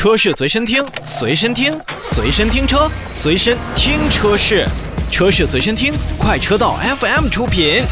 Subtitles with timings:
[0.00, 4.66] 车市随身听，随身听，随身听车，随身听车市，
[5.10, 7.82] 车市随身听，快车道 FM 出品。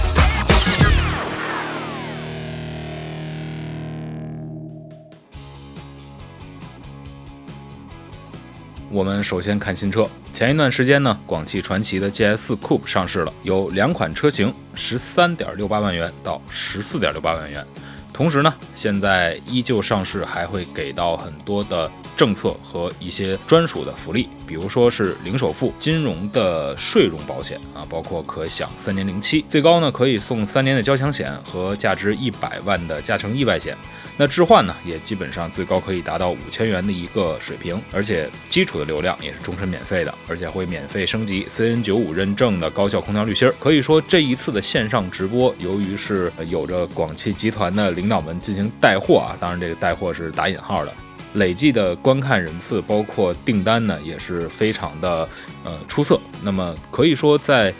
[8.90, 10.08] 我们首先看新车。
[10.32, 17.62] 前一段时间呢，广汽传祺的 GS Coupe 上市了，有两款车型，十三点六八万元到十四点六八万元。
[18.10, 21.88] 同时呢，现在依旧上市，还会给到很多的
[22.18, 33.76] 政策和一些专属的福利，比如说是零首付、金融的税融保险啊，包括可享三年零期，最高呢可以送三年的交强险和价值一百万的加成意外险。
[34.20, 43.48] 那置换呢，也基本上最高可以达到五千元的一个水平，而且基础的流量也是终身免费的，而且会免费升级 CN 九五认证的高效空调滤芯。
[43.60, 50.92] 可以说这一次的线上直播，由于是有着广汽集团的领导们进行带货啊，当然这个带货是打引号的，
[51.38, 55.28] 累计的观看人次包括订单呢也是非常的
[55.64, 56.20] 呃出色。
[56.42, 57.72] 那么可以说在。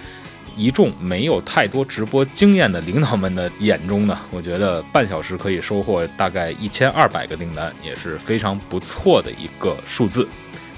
[0.57, 10.27] 一众没有太多直播经验的领导们的眼中呢，我觉得半小时可以收获大概一千二百个订单，也是非常不错的一个数字。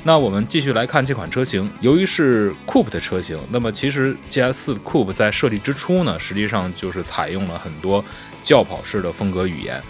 [0.03, 8.05] 那我们继续来看这款车型，由于是 Coupe 的车型，那么其实 GS 4 Coupe 在设计之初呢，实际上就是采用了很多
[8.43, 9.81] 轿跑式的风格语言。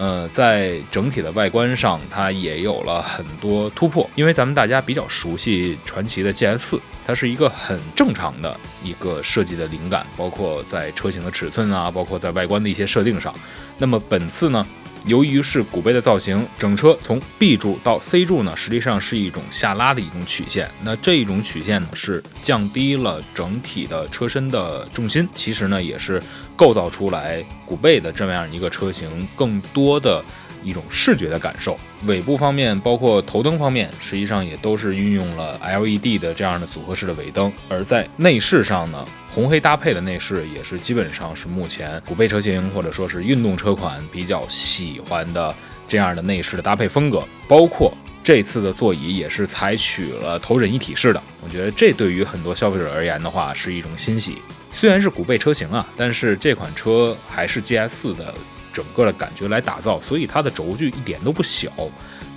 [0.00, 4.08] 呃，在整体的外观上，它也有了很多突破。
[4.14, 13.34] 因为咱们大家比较熟悉传祺的 GS 四，它是一个很正常的一个设计的灵感，包括在车型的尺寸啊，包括在外观的一些设定上。
[13.76, 14.66] 那么本次呢？
[15.06, 20.70] 由于是古贝的造型，整车从 B 柱到 C 柱呢，实际上是一种下拉的一种曲线。
[20.82, 26.22] 那这一种曲线呢，是降低了整体的车身的重心，其实呢，也是
[26.56, 30.22] 构造出来古贝的这么样一个车型更多的。
[30.62, 37.52] 一种视觉的感受，尾部方面，包括头灯方面，实际上也都是运用了 LED 的这样的组合式的尾灯。
[37.68, 45.54] 而在内饰上呢，红黑搭配的内饰也是基本上是目前古贝车型或者说是运动车款比较喜欢的
[45.88, 47.22] 这样的内饰的搭配风格。
[47.48, 54.38] 包括这次的座椅也是采取了头枕一体式的，我觉得这对于很多消费者而言的话是一种欣喜。
[54.72, 58.32] 虽然是古贝车型啊，但是这款车还是 GS 的。
[58.80, 61.70] 整个的感觉来打造，所以它的轴距一点都不小，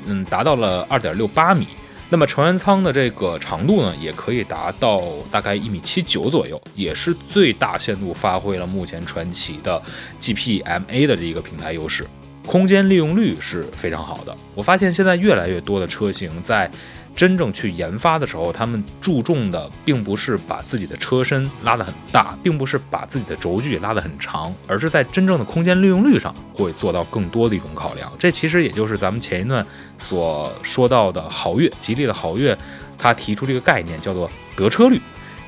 [0.06, 1.66] 嗯，达到了二点六八米。
[2.10, 9.82] 那么成员舱的这个长度呢，也可以达到大概一米七九左右，也是最大限度发挥了目前传祺的
[10.20, 12.06] GPMA 的这一个平台优势，
[12.46, 14.36] 空间利用率是非常好的。
[14.54, 16.70] 我发现现在越来越多的车型在。
[17.16, 28.12] 真正去研发的时候，他们注重的并不是把自己的车身拉得很大，并不是把自己的轴距拉得很长，而是在真正的空间利用率上会做到更多的一种考量。
[28.18, 29.66] 这其实也就是咱们前一段
[30.00, 32.58] 所说到的豪越，吉利的豪越，
[32.98, 35.00] 它提出这个概念叫做得车率，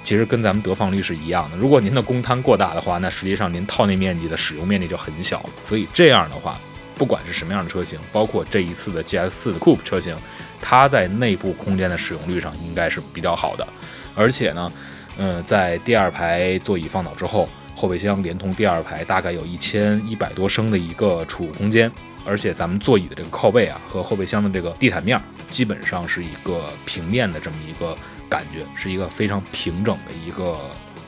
[0.04, 1.58] 其实跟咱们得放率是一样的。
[1.58, 5.50] 如果您的公摊过大的话，那实际上您套内面积的使用面积就很小了。
[5.66, 6.60] 所以这样的话，
[6.96, 10.16] 不管是什么样的车型，包括这一次的 GS 四的 Coupe 车型。
[10.62, 13.68] 它在内部空间的使用率上应该是比较好的，
[14.16, 14.72] 而且呢，
[15.18, 21.92] 嗯，在第二排座椅放倒之后，后备箱连同第二排大概有一千一百多升的一个储物空间，
[22.26, 27.96] 而且咱们座椅的这个靠背啊和后备箱的这个地毯面基本上是一个平面的这么一个
[28.28, 30.60] 感觉，是一个非常平整的一个。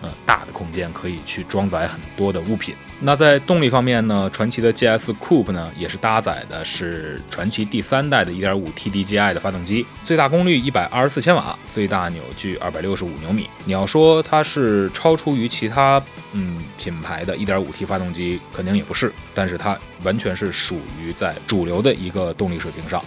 [0.02, 2.76] 呃，大的空间可以去装载很多的物品。
[3.00, 13.48] 那在动力方面呢，传祺的 GS Coupe 呢也是搭载的是传祺第三代的 1.5T DGI 的发动机，最大功率124千瓦，最大扭矩265牛米。
[13.66, 16.02] 你要说它是超出于其他
[16.34, 23.04] 嗯品牌的 1.5T 发动机，肯定也不是，但是它完全是属于在主流的一个动力水平上。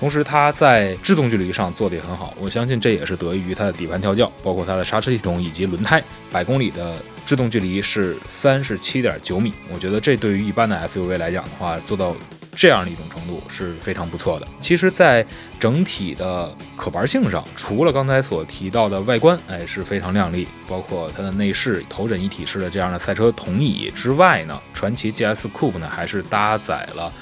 [0.00, 6.02] 同时，它在制动距离上做得也很好，我相信这也是得益于它的底盘调教，包括它的刹车系统以及轮胎。
[6.32, 6.96] 百公里的
[7.26, 12.16] 制动距离是三十七点九米，我觉得这对于一般的 SUV 来讲的话，做到
[12.56, 14.48] 这样的一种程度是非常不错的。
[14.58, 15.24] 其实，在
[15.58, 27.12] 整体的可玩性上，除了刚才所提到的外观，哎是非常靓丽，包括它的内饰头枕一体式的这样的赛车桶椅之外呢，传祺 GS Coupe 呢还是搭载了。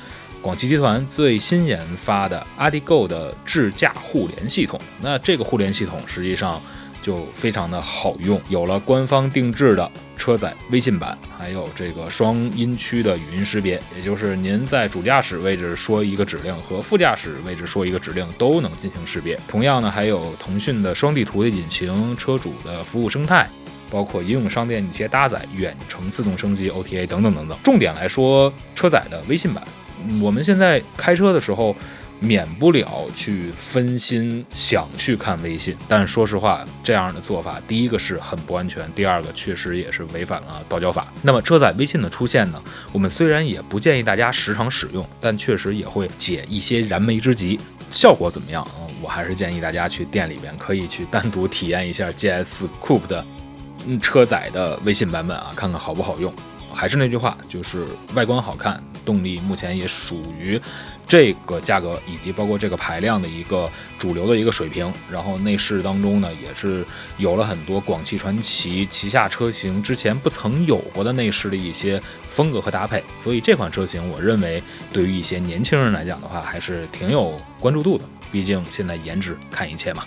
[0.40, 6.62] 广汽集团最新研发的 AdiGo 的智驾互联系统，那这个互联系统实际上
[7.02, 19.38] 就非常的好用，有了官方定制的车载微信版，还有这个双音区的语音识别，也就是您在主驾驶位置说一个指令和副驾驶位置说一个指令都能进行识别。
[19.48, 23.48] 同样呢，还有腾讯的双地图的引擎、车主的服务生态，
[23.90, 27.58] 包括应用商店一些搭载、远程自动升级 OTA 等等等等。
[27.64, 29.62] 重点来说，车载的微信版。
[30.20, 31.74] 我们现在开车的时候，
[32.20, 35.76] 免不了去分心想去看微信。
[35.88, 41.06] 但说实话，这样的做法，第一个是很不安全，第二个确实也是违反了道交法。
[41.22, 42.60] 那么车载微信的出现呢，
[42.92, 47.58] 我们虽然也不建议大家时常使用，但确实也会解一些燃眉之急。
[47.90, 48.84] 效果怎么样啊？
[49.00, 53.24] 我还是建议大家去店里边可以去单独体验一下 GS Coupe 的
[54.02, 56.34] 车载的微信版本啊，看看好不好用。
[56.72, 60.60] 还是那句话，就是外观好看，动力目前也属于
[61.06, 64.92] 这个价格以及包括这个排量的一个主流的一个水平。
[65.10, 66.84] 然后内饰当中呢，也是
[67.16, 73.02] 有了很多广汽传祺旗下车型之前不曾有过的内饰的一些风格和搭配。
[73.22, 74.62] 所以这款车型，我认为
[74.92, 78.04] 对于一些年轻人来讲的话，还是挺有关注度的。
[78.30, 80.04] 毕竟现在颜值看一切嘛。